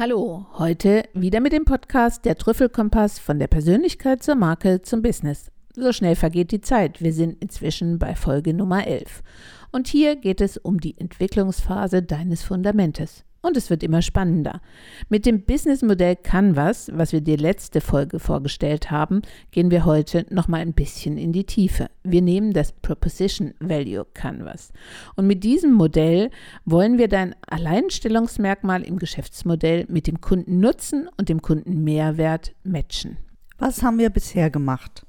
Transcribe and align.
Hallo, 0.00 0.46
heute 0.54 1.02
wieder 1.12 1.40
mit 1.40 1.52
dem 1.52 1.66
Podcast 1.66 2.24
Der 2.24 2.38
Trüffelkompass 2.38 3.18
von 3.18 3.38
der 3.38 3.48
Persönlichkeit 3.48 4.22
zur 4.22 4.34
Marke 4.34 4.80
zum 4.80 5.02
Business. 5.02 5.50
So 5.76 5.92
schnell 5.92 6.16
vergeht 6.16 6.52
die 6.52 6.62
Zeit. 6.62 7.02
Wir 7.02 7.12
sind 7.12 7.36
inzwischen 7.42 7.98
bei 7.98 8.14
Folge 8.14 8.54
Nummer 8.54 8.86
11. 8.86 9.22
Und 9.72 9.88
hier 9.88 10.16
geht 10.16 10.40
es 10.40 10.56
um 10.56 10.80
die 10.80 10.98
Entwicklungsphase 10.98 12.02
deines 12.02 12.42
Fundamentes. 12.42 13.24
Und 13.42 13.56
es 13.56 13.70
wird 13.70 13.82
immer 13.82 14.02
spannender. 14.02 14.60
Mit 15.08 15.24
dem 15.24 15.42
Businessmodell 15.42 16.16
Canvas, 16.16 16.90
was 16.92 17.12
wir 17.12 17.22
dir 17.22 17.38
letzte 17.38 17.80
Folge 17.80 18.18
vorgestellt 18.18 18.90
haben, 18.90 19.22
gehen 19.50 19.70
wir 19.70 19.86
heute 19.86 20.26
noch 20.30 20.46
mal 20.46 20.60
ein 20.60 20.74
bisschen 20.74 21.16
in 21.16 21.32
die 21.32 21.44
Tiefe. 21.44 21.88
Wir 22.02 22.20
nehmen 22.20 22.52
das 22.52 22.72
Proposition 22.72 23.54
Value 23.60 24.06
Canvas. 24.12 24.72
Und 25.16 25.26
mit 25.26 25.42
diesem 25.42 25.72
Modell 25.72 26.30
wollen 26.66 26.98
wir 26.98 27.08
dein 27.08 27.34
Alleinstellungsmerkmal 27.48 28.82
im 28.82 28.98
Geschäftsmodell 28.98 29.86
mit 29.88 30.06
dem 30.06 30.20
Kundennutzen 30.20 31.08
und 31.16 31.30
dem 31.30 31.40
Kundenmehrwert 31.40 32.52
matchen. 32.62 33.16
Was 33.58 33.82
haben 33.82 33.98
wir 33.98 34.10
bisher 34.10 34.50
gemacht? 34.50 35.06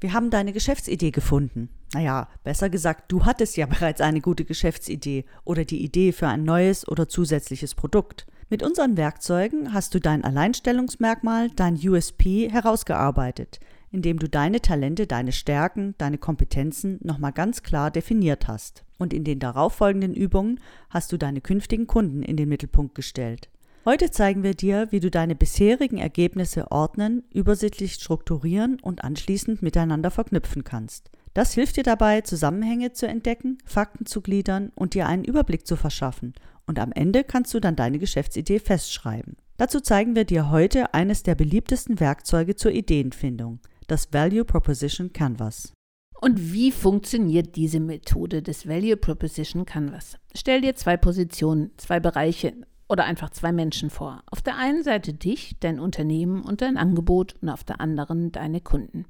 Wir 0.00 0.12
haben 0.12 0.30
deine 0.30 0.52
Geschäftsidee 0.52 1.10
gefunden. 1.10 1.70
Naja, 1.92 2.28
besser 2.44 2.70
gesagt, 2.70 3.10
du 3.10 3.24
hattest 3.24 3.56
ja 3.56 3.66
bereits 3.66 4.00
eine 4.00 4.20
gute 4.20 4.44
Geschäftsidee 4.44 5.24
oder 5.44 5.64
die 5.64 5.82
Idee 5.82 6.12
für 6.12 6.28
ein 6.28 6.44
neues 6.44 6.86
oder 6.86 7.08
zusätzliches 7.08 7.74
Produkt. 7.74 8.26
Mit 8.50 8.62
unseren 8.62 8.96
Werkzeugen 8.96 9.74
hast 9.74 9.94
du 9.94 10.00
dein 10.00 10.24
Alleinstellungsmerkmal, 10.24 11.50
dein 11.50 11.74
USP 11.76 12.48
herausgearbeitet, 12.50 13.60
indem 13.90 14.18
du 14.18 14.28
deine 14.28 14.60
Talente, 14.62 15.06
deine 15.06 15.32
Stärken, 15.32 15.94
deine 15.98 16.16
Kompetenzen 16.16 16.98
nochmal 17.02 17.32
ganz 17.32 17.62
klar 17.62 17.90
definiert 17.90 18.48
hast. 18.48 18.84
Und 18.98 19.12
in 19.12 19.24
den 19.24 19.38
darauffolgenden 19.38 20.14
Übungen 20.14 20.60
hast 20.90 21.12
du 21.12 21.18
deine 21.18 21.40
künftigen 21.40 21.86
Kunden 21.86 22.22
in 22.22 22.36
den 22.36 22.48
Mittelpunkt 22.48 22.94
gestellt. 22.94 23.50
Heute 23.88 24.10
zeigen 24.10 24.42
wir 24.42 24.52
dir, 24.52 24.88
wie 24.90 25.00
du 25.00 25.10
deine 25.10 25.34
bisherigen 25.34 25.96
Ergebnisse 25.96 26.70
ordnen, 26.70 27.22
übersichtlich 27.32 27.94
strukturieren 27.94 28.78
und 28.82 29.02
anschließend 29.02 29.62
miteinander 29.62 30.10
verknüpfen 30.10 30.62
kannst. 30.62 31.10
Das 31.32 31.54
hilft 31.54 31.78
dir 31.78 31.84
dabei, 31.84 32.20
Zusammenhänge 32.20 32.92
zu 32.92 33.08
entdecken, 33.08 33.56
Fakten 33.64 34.04
zu 34.04 34.20
gliedern 34.20 34.72
und 34.74 34.92
dir 34.92 35.06
einen 35.06 35.24
Überblick 35.24 35.66
zu 35.66 35.74
verschaffen. 35.74 36.34
Und 36.66 36.78
am 36.78 36.92
Ende 36.92 37.24
kannst 37.24 37.54
du 37.54 37.60
dann 37.60 37.76
deine 37.76 37.98
Geschäftsidee 37.98 38.58
festschreiben. 38.58 39.36
Dazu 39.56 39.80
zeigen 39.80 40.14
wir 40.14 40.26
dir 40.26 40.50
heute 40.50 40.92
eines 40.92 41.22
der 41.22 41.34
beliebtesten 41.34 41.98
Werkzeuge 41.98 42.56
zur 42.56 42.72
Ideenfindung, 42.72 43.58
das 43.86 44.12
Value 44.12 44.44
Proposition 44.44 45.14
Canvas. 45.14 45.72
Und 46.20 46.52
wie 46.52 46.72
funktioniert 46.72 47.56
diese 47.56 47.80
Methode 47.80 48.42
des 48.42 48.68
Value 48.68 48.98
Proposition 48.98 49.64
Canvas? 49.64 50.18
Stell 50.34 50.60
dir 50.60 50.74
zwei 50.74 50.98
Positionen, 50.98 51.70
zwei 51.78 52.00
Bereiche 52.00 52.52
oder 52.88 53.04
einfach 53.04 53.30
zwei 53.30 53.52
Menschen 53.52 53.90
vor. 53.90 54.22
Auf 54.30 54.42
der 54.42 54.56
einen 54.56 54.82
Seite 54.82 55.12
dich, 55.12 55.56
dein 55.60 55.78
Unternehmen 55.78 56.42
und 56.42 56.62
dein 56.62 56.76
Angebot 56.76 57.34
und 57.40 57.50
auf 57.50 57.64
der 57.64 57.80
anderen 57.80 58.32
deine 58.32 58.60
Kunden. 58.60 59.04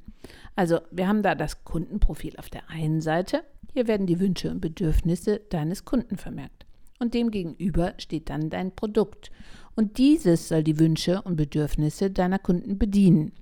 Also 0.56 0.80
wir 0.90 1.06
haben 1.06 1.22
da 1.22 1.34
das 1.34 1.64
Kundenprofil 1.64 2.36
auf 2.36 2.50
der 2.50 2.68
einen 2.68 3.00
Seite. 3.00 3.44
Hier 3.72 3.86
werden 3.86 4.06
die 4.06 4.20
Wünsche 4.20 4.50
und 4.50 4.60
Bedürfnisse 4.60 5.40
deines 5.50 5.84
Kunden 5.84 6.16
vermerkt. 6.16 6.66
Und 6.98 7.14
demgegenüber 7.14 7.94
steht 7.98 8.28
dann 8.28 8.50
dein 8.50 8.74
Produkt. 8.74 9.30
Und 9.76 9.98
dieses 9.98 10.48
soll 10.48 10.64
die 10.64 10.80
Wünsche 10.80 11.22
und 11.22 11.36
Bedürfnisse 11.36 12.10
deiner 12.10 12.40
Kunden 12.40 12.78
bedienen. 12.78 13.32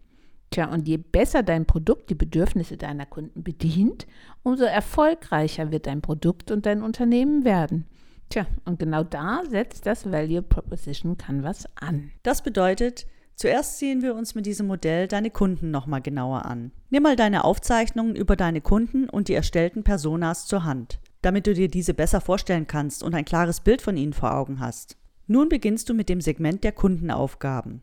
Tja, 0.50 0.70
und 0.70 0.86
je 0.86 0.98
besser 0.98 1.42
dein 1.42 1.64
Produkt 1.64 2.10
die 2.10 2.14
Bedürfnisse 2.14 2.76
deiner 2.76 3.06
Kunden 3.06 3.42
bedient, 3.42 4.06
umso 4.42 4.64
erfolgreicher 4.64 5.72
wird 5.72 5.86
dein 5.86 6.02
Produkt 6.02 6.50
und 6.50 6.66
dein 6.66 6.82
Unternehmen 6.82 7.44
werden. 7.44 7.86
Tja, 8.28 8.46
und 8.64 8.78
genau 8.78 9.04
da 9.04 9.42
setzt 9.48 9.86
das 9.86 10.10
Value 10.10 10.42
Proposition 10.42 11.16
Canvas 11.16 11.64
an. 11.76 12.10
Das 12.22 12.42
bedeutet, 12.42 13.06
zuerst 13.36 13.78
sehen 13.78 14.02
wir 14.02 14.14
uns 14.14 14.34
mit 14.34 14.46
diesem 14.46 14.66
Modell 14.66 15.06
deine 15.06 15.30
Kunden 15.30 15.70
nochmal 15.70 16.02
genauer 16.02 16.44
an. 16.44 16.72
Nimm 16.90 17.04
mal 17.04 17.16
deine 17.16 17.44
Aufzeichnungen 17.44 18.16
über 18.16 18.36
deine 18.36 18.60
Kunden 18.60 19.08
und 19.08 19.28
die 19.28 19.34
erstellten 19.34 19.84
Personas 19.84 20.46
zur 20.46 20.64
Hand, 20.64 20.98
damit 21.22 21.46
du 21.46 21.54
dir 21.54 21.68
diese 21.68 21.94
besser 21.94 22.20
vorstellen 22.20 22.66
kannst 22.66 23.02
und 23.02 23.14
ein 23.14 23.24
klares 23.24 23.60
Bild 23.60 23.80
von 23.80 23.96
ihnen 23.96 24.12
vor 24.12 24.34
Augen 24.34 24.58
hast. 24.60 24.96
Nun 25.28 25.48
beginnst 25.48 25.88
du 25.88 25.94
mit 25.94 26.08
dem 26.08 26.20
Segment 26.20 26.62
der 26.64 26.72
Kundenaufgaben. 26.72 27.80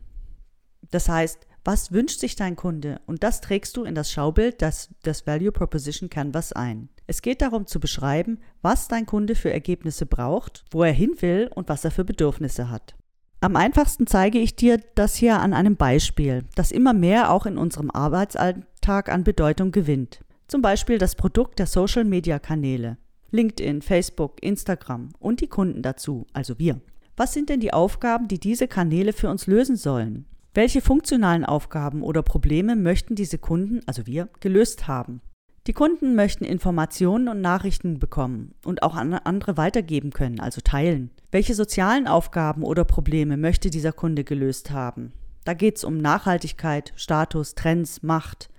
Das 0.90 1.08
heißt, 1.08 1.46
was 1.64 1.92
wünscht 1.92 2.20
sich 2.20 2.36
dein 2.36 2.56
Kunde? 2.56 3.00
Und 3.06 3.22
das 3.22 3.40
trägst 3.40 3.76
du 3.76 3.84
in 3.84 3.94
das 3.94 4.12
Schaubild 4.12 4.60
des, 4.60 4.90
des 5.04 5.26
Value 5.26 5.50
Proposition 5.52 6.10
Canvas 6.10 6.52
ein. 6.52 6.90
Es 7.06 7.22
geht 7.22 7.42
darum 7.42 7.66
zu 7.66 7.80
beschreiben, 7.80 8.38
was 8.62 8.88
dein 8.88 9.06
Kunde 9.06 9.34
für 9.34 9.52
Ergebnisse 9.52 10.06
braucht, 10.06 10.64
wo 10.70 10.82
er 10.82 10.92
hin 10.92 11.16
will 11.20 11.50
und 11.54 11.68
was 11.68 11.84
er 11.84 11.90
für 11.90 12.04
Bedürfnisse 12.04 12.70
hat. 12.70 12.94
Am 13.40 13.56
einfachsten 13.56 14.06
zeige 14.06 14.38
ich 14.38 14.56
dir 14.56 14.80
das 14.94 15.16
hier 15.16 15.40
an 15.40 15.52
einem 15.52 15.76
Beispiel, 15.76 16.44
das 16.54 16.72
immer 16.72 16.94
mehr 16.94 17.30
auch 17.30 17.44
in 17.44 17.58
unserem 17.58 17.90
Arbeitsalltag 17.90 19.10
an 19.10 19.22
Bedeutung 19.22 19.70
gewinnt. 19.70 20.20
Zum 20.48 20.62
Beispiel 20.62 20.96
das 20.96 21.14
Produkt 21.14 21.58
der 21.58 21.66
Social-Media-Kanäle. 21.66 22.96
LinkedIn, 23.32 23.82
Facebook, 23.82 24.42
Instagram 24.42 25.10
und 25.18 25.40
die 25.40 25.48
Kunden 25.48 25.82
dazu, 25.82 26.26
also 26.32 26.58
wir. 26.58 26.80
Was 27.16 27.34
sind 27.34 27.48
denn 27.48 27.60
die 27.60 27.72
Aufgaben, 27.72 28.28
die 28.28 28.40
diese 28.40 28.66
Kanäle 28.66 29.12
für 29.12 29.28
uns 29.28 29.46
lösen 29.46 29.76
sollen? 29.76 30.24
Welche 30.54 30.80
funktionalen 30.80 31.44
Aufgaben 31.44 32.02
oder 32.02 32.22
Probleme 32.22 32.76
möchten 32.76 33.14
diese 33.14 33.38
Kunden, 33.38 33.80
also 33.86 34.06
wir, 34.06 34.28
gelöst 34.40 34.88
haben? 34.88 35.20
Die 35.66 35.72
Kunden 35.72 36.14
möchten 36.14 36.44
Informationen 36.44 37.26
und 37.26 37.40
Nachrichten 37.40 37.98
bekommen 37.98 38.54
und 38.66 38.82
auch 38.82 38.96
an 38.96 39.14
andere 39.14 39.56
weitergeben 39.56 40.10
können, 40.10 40.38
also 40.38 40.60
teilen. 40.60 41.10
Welche 41.30 41.54
sozialen 41.54 42.06
Aufgaben 42.06 42.64
oder 42.64 42.84
Probleme 42.84 43.38
möchte 43.38 43.70
dieser 43.70 43.92
Kunde 43.92 44.24
gelöst 44.24 44.72
haben? 44.72 45.14
Da 45.46 45.54
geht 45.54 45.78
es 45.78 45.84
um 45.84 45.96
Nachhaltigkeit, 45.96 46.92
Status, 46.96 47.54
Trends, 47.54 48.02
Macht. 48.02 48.50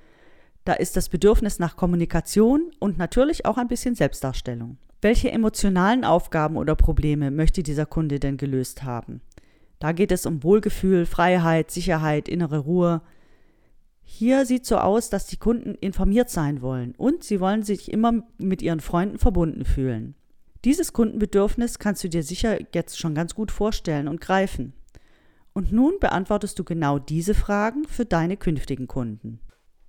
Da 0.63 0.73
ist 0.73 0.97
das 0.97 1.09
Bedürfnis 1.09 1.59
nach 1.59 1.77
Kommunikation 1.77 2.71
und 2.79 2.97
natürlich 2.97 3.45
auch 3.45 3.57
ein 3.57 3.67
bisschen 3.67 3.93
Selbstdarstellung. 3.93 4.79
Welche 4.99 5.31
emotionalen 5.31 6.05
Aufgaben 6.05 6.57
oder 6.57 6.75
Probleme 6.75 7.29
möchte 7.29 7.61
dieser 7.61 7.85
Kunde 7.85 8.19
denn 8.19 8.37
gelöst 8.37 8.81
haben? 8.81 9.21
Da 9.77 9.91
geht 9.91 10.11
es 10.11 10.25
um 10.25 10.41
Wohlgefühl, 10.41 11.05
Freiheit, 11.05 11.69
Sicherheit, 11.69 12.27
innere 12.27 12.57
Ruhe. 12.57 13.03
Hier 14.07 14.45
sieht 14.45 14.65
so 14.65 14.77
aus, 14.77 15.09
dass 15.09 15.25
die 15.25 15.37
Kunden 15.37 15.75
informiert 15.75 16.29
sein 16.29 16.61
wollen 16.61 16.93
und 16.95 17.23
sie 17.23 17.39
wollen 17.39 17.63
sich 17.63 17.91
immer 17.91 18.23
mit 18.37 18.61
ihren 18.61 18.79
Freunden 18.79 19.17
verbunden 19.17 19.65
fühlen. 19.65 20.15
Dieses 20.63 20.93
Kundenbedürfnis 20.93 21.79
kannst 21.79 22.03
du 22.03 22.09
dir 22.09 22.23
sicher 22.23 22.57
jetzt 22.73 22.97
schon 22.99 23.15
ganz 23.15 23.35
gut 23.35 23.51
vorstellen 23.51 24.07
und 24.07 24.21
greifen. 24.21 24.73
Und 25.53 25.71
nun 25.71 25.99
beantwortest 25.99 26.57
du 26.59 26.63
genau 26.63 26.99
diese 26.99 27.33
Fragen 27.33 27.85
für 27.85 28.05
deine 28.05 28.37
künftigen 28.37 28.87
Kunden. 28.87 29.39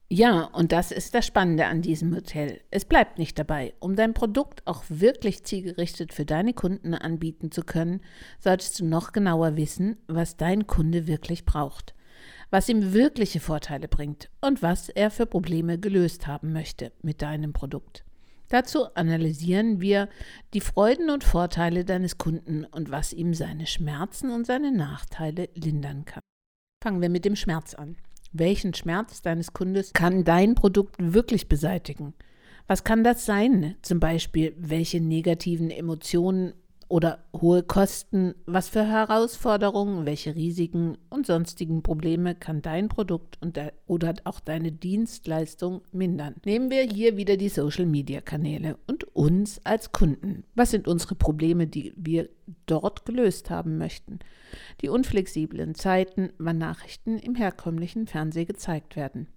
Ja, 0.09 0.45
und 0.45 0.71
das 0.71 0.93
ist 0.93 1.15
das 1.15 1.27
Spannende 1.27 1.67
an 1.67 1.83
diesem 1.83 2.15
Hotel. 2.15 2.61
Es 2.71 2.85
bleibt 2.85 3.19
nicht 3.19 3.37
dabei. 3.39 3.75
Um 3.81 3.97
dein 3.97 4.15
Produkt 4.15 4.65
auch 4.65 4.85
wirklich 4.89 5.43
zielgerichtet 5.43 6.13
für 6.13 6.25
deine 6.25 6.55
Kunden 6.55 6.95
anbieten 6.95 7.51
zu 7.51 7.63
können, 7.63 8.01
solltest 8.39 8.79
du 8.79 8.85
noch 8.85 9.11
genauer 9.11 9.57
wissen, 9.57 9.97
was 10.07 10.37
dein 10.37 10.69
Kunde 10.69 11.09
wirklich 11.09 11.45
braucht, 11.45 11.96
was 12.51 12.69
ihm 12.69 12.93
wirkliche 12.93 13.41
Vorteile 13.41 13.89
bringt 13.89 14.31
und 14.41 14.63
was 14.63 14.89
er 14.89 15.11
für 15.11 15.27
Probleme 15.27 15.79
gelöst 15.79 16.27
haben 16.27 16.53
möchte 16.53 16.93
mit 17.03 17.23
deinem 17.23 17.53
Produkt. 17.53 18.05
Dazu 18.49 18.95
analysieren 18.95 19.81
wir 19.81 20.09
die 20.55 20.61
Freuden 20.61 21.11
und 21.11 21.25
Vorteile 21.25 21.85
deines 21.85 22.17
Kunden 22.17 22.65
und 22.65 22.91
was 22.91 23.13
ihm 23.13 23.35
seine 23.35 23.67
Schmerzen 23.67 24.31
und 24.31 24.47
seine 24.47 24.71
Nachteile 24.71 25.49
lindern 25.55 26.05
kann. 26.05 26.23
Fangen 26.83 27.03
wir 27.03 27.09
mit 27.09 27.25
dem 27.25 27.35
Schmerz 27.35 27.75
an. 27.75 27.97
Welchen 28.33 28.75
Schmerz 28.75 29.23
deines 29.23 29.53
Kundes 29.53 29.93
kann 29.93 30.23
dein 30.23 30.55
Produkt 30.55 30.97
wirklich 30.99 31.49
beseitigen? 31.49 32.15
Was 32.69 32.85
kann 32.85 33.03
das 33.03 33.27
sein? 33.27 33.77
Zum 33.83 33.99
Beispiel, 33.99 34.55
welche 34.59 35.01
negativen 35.01 35.71
Emotionen 35.71 36.55
oder 36.89 37.25
hohe 37.33 37.63
Kosten, 37.63 38.35
was 38.47 38.69
für 38.69 38.87
Herausforderungen, 38.87 40.07
welche 40.07 40.35
Risiken 40.35 40.97
und 41.11 41.27
sonstigen 41.27 41.83
Probleme 41.83 42.35
kann 42.35 42.63
dein 42.63 42.89
Produkt 42.89 43.39
und 43.41 43.57
de 43.57 43.73
oder 43.87 44.15
auch 44.25 44.41
deine 44.41 44.73
Dienstleistung 44.73 45.83
mindern. 45.93 46.37
Nehmen 46.45 46.71
wir 46.71 46.83
hier 46.83 47.17
wieder 47.17 47.37
die 47.37 47.49
Social-Media-Kanäle 47.49 48.79
und 48.87 49.05
uns 49.17 49.61
als 49.65 49.93
Kunden. 49.93 50.45
Was 50.55 50.71
sind 50.71 50.87
unsere 50.89 51.15
Probleme, 51.15 51.67
die 51.67 51.93
wir 51.97 52.29
dort 52.67 53.05
gelöst 53.05 53.51
haben 53.51 53.79
möchten? 53.79 54.21
Die 54.81 54.89
unflexiblen 54.89 55.75
Zeiten, 55.75 56.31
wann 56.39 56.59
Nachrichten 56.59 57.19
im 57.19 57.35
herkömmlichen 57.35 58.07
Fernsehen 58.07 58.47
gezeigt 58.47 58.97
werden 58.97 59.29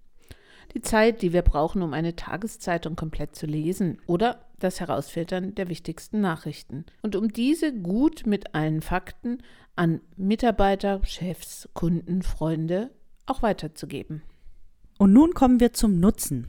die 0.73 0.81
Zeit, 0.81 1.21
die 1.21 1.33
wir 1.33 1.41
brauchen, 1.41 1.81
um 1.81 1.93
eine 1.93 2.15
Tageszeitung 2.15 2.95
komplett 2.95 3.35
zu 3.35 3.45
lesen 3.45 3.97
oder 4.05 4.45
das 4.59 4.79
Herausfiltern 4.79 5.55
der 5.55 5.69
wichtigsten 5.69 6.21
Nachrichten. 6.21 6.85
Und 7.01 7.15
um 7.15 7.29
diese 7.29 7.73
gut 7.73 8.25
mit 8.25 8.55
allen 8.55 8.81
Fakten 8.81 9.39
an 9.75 10.01
Mitarbeiter, 10.17 11.01
Chefs, 11.05 11.69
Kunden, 11.73 12.21
Freunde 12.21 12.91
auch 13.25 13.41
weiterzugeben. 13.41 14.21
Und 14.97 15.13
nun 15.13 15.33
kommen 15.33 15.59
wir 15.59 15.73
zum 15.73 15.99
Nutzen. 15.99 16.47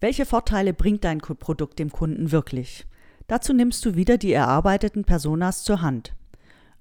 Welche 0.00 0.26
Vorteile 0.26 0.74
bringt 0.74 1.04
dein 1.04 1.18
Produkt 1.18 1.78
dem 1.78 1.90
Kunden 1.90 2.30
wirklich? 2.30 2.86
Dazu 3.26 3.54
nimmst 3.54 3.84
du 3.86 3.94
wieder 3.94 4.18
die 4.18 4.32
erarbeiteten 4.32 5.04
Personas 5.04 5.64
zur 5.64 5.80
Hand. 5.80 6.14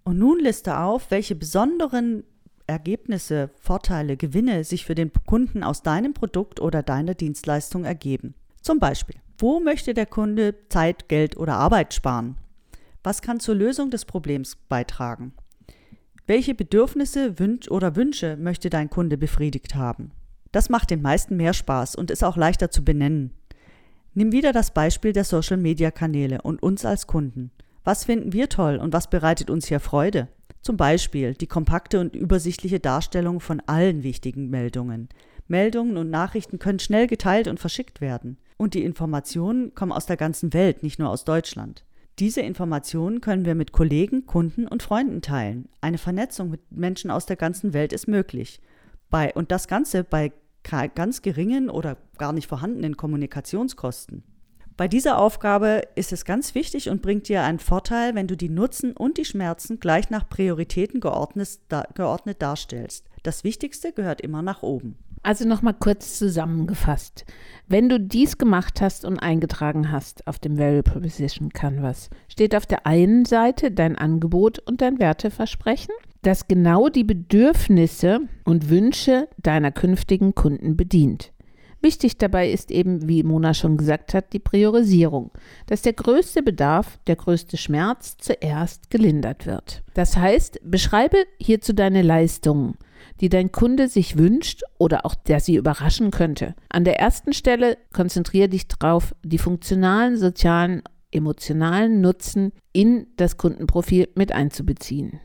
Und 0.03 0.17
nun 0.17 0.39
liste 0.39 0.77
auf, 0.79 1.09
welche 1.09 1.35
besonderen 1.35 2.25
Ergebnisse, 2.67 3.49
Vorteile, 3.55 4.17
Gewinne 4.17 4.63
sich 4.63 4.85
für 4.85 4.95
den 4.95 5.11
Kunden 5.25 5.63
aus 5.63 5.83
deinem 5.83 6.13
Produkt 6.13 6.59
oder 6.59 6.83
deiner 6.83 7.13
Dienstleistung 7.13 7.85
ergeben. 7.85 8.35
Zum 8.63 8.79
Beispiel, 8.79 9.17
wo 9.37 9.59
möchte 9.59 9.93
der 9.93 10.05
Kunde 10.05 10.55
Zeit, 10.69 11.09
Geld 11.09 11.35
oder 11.35 11.55
Arbeit 11.55 11.93
sparen? 11.93 12.37
Was 13.03 13.21
kann 13.21 13.41
zur 13.41 13.55
Lösung 13.55 13.91
des 13.91 14.05
Problems 14.05 14.55
beitragen? 14.69 15.33
Welche 16.27 16.55
Bedürfnisse 16.55 17.37
Wünsch 17.39 17.67
oder 17.67 17.97
Wünsche 17.97 18.37
möchte 18.37 18.69
dein 18.69 18.89
Kunde 18.89 19.17
befriedigt 19.17 19.75
haben? 19.75 20.11
Das 20.53 20.69
macht 20.69 20.91
den 20.91 21.01
meisten 21.01 21.35
mehr 21.35 21.53
Spaß 21.53 21.95
und 21.95 22.09
ist 22.09 22.23
auch 22.23 22.37
leichter 22.37 22.71
zu 22.71 22.85
benennen. 22.85 23.31
Nimm 24.13 24.31
wieder 24.31 24.53
das 24.53 24.71
Beispiel 24.71 25.11
der 25.11 25.25
Social-Media-Kanäle 25.25 26.41
und 26.41 26.63
uns 26.63 26.85
als 26.85 27.05
Kunden. 27.05 27.51
Was 27.83 28.05
finden 28.05 28.31
wir 28.31 28.47
toll 28.47 28.77
und 28.77 28.93
was 28.93 29.09
bereitet 29.09 29.49
uns 29.49 29.67
hier 29.67 29.81
Freude? 29.81 30.29
Zum 30.61 30.77
Beispiel 30.77 31.33
die 31.33 31.47
kompakte 31.47 31.99
und 31.99 32.15
übersichtliche 32.15 32.79
Darstellung 32.79 33.41
von 33.41 33.61
allen 33.65 34.03
wichtigen 34.03 34.49
Meldungen. 34.49 35.09
Meldungen 35.49 35.97
und 35.97 36.09
Nachrichten 36.09 36.59
können 36.59 36.79
schnell 36.79 37.07
geteilt 37.07 37.49
und 37.49 37.59
verschickt 37.59 37.99
werden. 37.99 38.37
Und 38.57 38.73
die 38.73 38.83
Informationen 38.83 39.73
kommen 39.75 39.91
aus 39.91 40.05
der 40.05 40.17
ganzen 40.17 40.53
Welt, 40.53 40.83
nicht 40.83 40.99
nur 40.99 41.09
aus 41.09 41.25
Deutschland. 41.25 41.85
Diese 42.19 42.41
Informationen 42.41 43.21
können 43.21 43.45
wir 43.45 43.55
mit 43.55 43.71
Kollegen, 43.71 44.27
Kunden 44.27 44.67
und 44.67 44.83
Freunden 44.83 45.21
teilen. 45.21 45.67
Eine 45.81 45.97
Vernetzung 45.97 46.51
mit 46.51 46.71
Menschen 46.71 47.09
aus 47.09 47.25
der 47.25 47.37
ganzen 47.37 47.73
Welt 47.73 47.91
ist 47.91 48.07
möglich. 48.07 48.61
Bei, 49.09 49.33
und 49.33 49.51
das 49.51 49.67
Ganze 49.67 50.03
bei 50.03 50.31
ganz 50.95 51.21
geringen 51.21 51.69
oder 51.69 51.97
gar 52.17 52.31
nicht 52.31 52.47
vorhandenen 52.47 52.95
Kommunikationskosten. 52.95 54.23
Bei 54.75 54.87
dieser 54.87 55.19
Aufgabe 55.19 55.83
ist 55.95 56.13
es 56.13 56.25
ganz 56.25 56.55
wichtig 56.55 56.89
und 56.89 57.01
bringt 57.01 57.27
dir 57.27 57.43
einen 57.43 57.59
Vorteil, 57.59 58.15
wenn 58.15 58.27
du 58.27 58.35
die 58.35 58.49
Nutzen 58.49 58.93
und 58.93 59.17
die 59.17 59.25
Schmerzen 59.25 59.79
gleich 59.79 60.09
nach 60.09 60.27
Prioritäten 60.27 60.99
geordnet, 60.99 61.59
geordnet 61.93 62.41
darstellst. 62.41 63.07
Das 63.21 63.43
Wichtigste 63.43 63.91
gehört 63.91 64.21
immer 64.21 64.41
nach 64.41 64.63
oben. 64.63 64.97
Also 65.23 65.47
nochmal 65.47 65.73
kurz 65.73 66.19
zusammengefasst. 66.19 67.23
Wenn 67.67 67.87
du 67.87 67.97
dies 67.97 68.37
gemacht 68.37 68.81
hast 68.81 69.05
und 69.05 69.19
eingetragen 69.19 69.89
hast 69.89 70.27
auf 70.27 70.37
dem 70.37 70.57
Value 70.57 70.83
Proposition 70.83 71.49
Canvas, 71.49 72.09
steht 72.27 72.53
auf 72.53 72.65
der 72.65 72.85
einen 72.85 73.23
Seite 73.23 73.71
dein 73.71 73.97
Angebot 73.97 74.59
und 74.59 74.81
dein 74.81 74.99
Werteversprechen, 74.99 75.95
das 76.23 76.49
genau 76.49 76.89
die 76.89 77.05
Bedürfnisse 77.05 78.19
und 78.43 78.69
Wünsche 78.69 79.29
deiner 79.41 79.71
künftigen 79.71 80.35
Kunden 80.35 80.75
bedient. 80.75 81.31
Wichtig 81.81 82.17
dabei 82.17 82.49
ist 82.49 82.71
eben, 82.71 83.07
wie 83.07 83.23
Mona 83.23 83.53
schon 83.53 83.77
gesagt 83.77 84.13
hat, 84.13 84.31
die 84.33 84.39
Priorisierung, 84.39 85.31
dass 85.67 85.81
der 85.81 85.93
größte 85.93 86.41
Bedarf, 86.41 86.99
der 87.07 87.17
größte 87.17 87.57
Schmerz 87.57 88.17
zuerst 88.17 88.89
gelindert 88.89 89.45
wird. 89.45 89.83
Das 89.93 90.15
heißt, 90.15 90.59
beschreibe 90.63 91.17
hierzu 91.39 91.73
deine 91.73 92.01
Leistungen 92.01 92.77
die 93.21 93.29
dein 93.29 93.51
Kunde 93.51 93.87
sich 93.87 94.17
wünscht 94.17 94.63
oder 94.77 95.05
auch 95.05 95.15
der 95.15 95.39
sie 95.39 95.55
überraschen 95.55 96.11
könnte. 96.11 96.55
An 96.69 96.83
der 96.83 96.99
ersten 96.99 97.33
Stelle 97.33 97.77
konzentriere 97.93 98.49
dich 98.49 98.67
darauf, 98.67 99.15
die 99.23 99.37
funktionalen, 99.37 100.17
sozialen, 100.17 100.83
emotionalen 101.11 102.01
Nutzen 102.01 102.51
in 102.71 103.07
das 103.17 103.37
Kundenprofil 103.37 104.09
mit 104.15 104.31
einzubeziehen. 104.31 105.19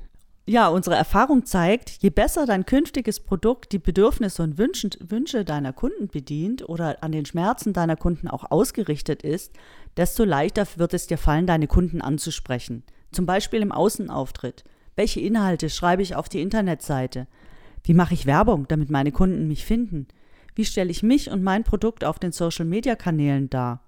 Ja, 0.48 0.68
unsere 0.68 0.96
Erfahrung 0.96 1.44
zeigt, 1.44 1.90
je 2.00 2.08
besser 2.08 2.46
dein 2.46 2.64
künftiges 2.64 3.20
Produkt 3.20 3.70
die 3.72 3.78
Bedürfnisse 3.78 4.42
und 4.42 4.56
Wünsche 4.56 5.44
deiner 5.44 5.74
Kunden 5.74 6.08
bedient 6.08 6.66
oder 6.66 7.02
an 7.02 7.12
den 7.12 7.26
Schmerzen 7.26 7.74
deiner 7.74 7.96
Kunden 7.96 8.28
auch 8.28 8.50
ausgerichtet 8.50 9.22
ist, 9.22 9.52
desto 9.98 10.24
leichter 10.24 10.66
wird 10.76 10.94
es 10.94 11.06
dir 11.06 11.18
fallen, 11.18 11.46
deine 11.46 11.66
Kunden 11.66 12.00
anzusprechen. 12.00 12.82
Zum 13.12 13.26
Beispiel 13.26 13.60
im 13.60 13.72
Außenauftritt. 13.72 14.64
Welche 14.96 15.20
Inhalte 15.20 15.68
schreibe 15.68 16.00
ich 16.00 16.16
auf 16.16 16.30
die 16.30 16.40
Internetseite? 16.40 17.26
Wie 17.88 17.94
mache 17.94 18.12
ich 18.12 18.26
Werbung, 18.26 18.68
damit 18.68 18.90
meine 18.90 19.12
Kunden 19.12 19.48
mich 19.48 19.64
finden? 19.64 20.08
Wie 20.54 20.66
stelle 20.66 20.90
ich 20.90 21.02
mich 21.02 21.30
und 21.30 21.42
mein 21.42 21.64
Produkt 21.64 22.04
auf 22.04 22.18
den 22.18 22.32
Social-Media-Kanälen 22.32 23.48
dar? 23.48 23.82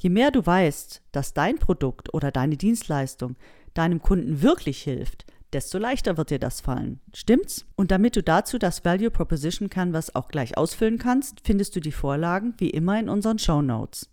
Je 0.00 0.08
mehr 0.08 0.30
du 0.30 0.46
weißt, 0.46 1.02
dass 1.12 1.34
dein 1.34 1.58
Produkt 1.58 2.14
oder 2.14 2.30
deine 2.30 2.56
Dienstleistung 2.56 3.36
deinem 3.74 4.00
Kunden 4.00 4.40
wirklich 4.40 4.82
hilft, 4.82 5.26
desto 5.52 5.76
leichter 5.76 6.16
wird 6.16 6.30
dir 6.30 6.38
das 6.38 6.62
fallen. 6.62 7.00
Stimmt's? 7.12 7.66
Und 7.76 7.90
damit 7.90 8.16
du 8.16 8.22
dazu 8.22 8.56
das 8.56 8.82
Value 8.82 9.10
Proposition 9.10 9.68
Canvas 9.68 10.14
auch 10.14 10.28
gleich 10.28 10.56
ausfüllen 10.56 10.96
kannst, 10.96 11.42
findest 11.44 11.76
du 11.76 11.80
die 11.80 11.92
Vorlagen 11.92 12.54
wie 12.56 12.70
immer 12.70 12.98
in 12.98 13.10
unseren 13.10 13.38
Show 13.38 13.60
Notes. 13.60 14.08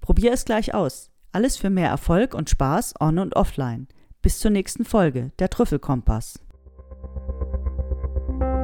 Probier 0.00 0.32
es 0.32 0.44
gleich 0.44 0.74
aus. 0.74 1.10
Alles 1.32 1.56
für 1.56 1.70
mehr 1.70 1.88
Erfolg 1.88 2.34
und 2.34 2.48
Spaß 2.48 2.94
on 3.00 3.18
und 3.18 3.34
offline. 3.34 3.88
Bis 4.22 4.38
zur 4.38 4.52
nächsten 4.52 4.84
Folge, 4.84 5.32
der 5.40 5.50
Trüffelkompass. 5.50 6.38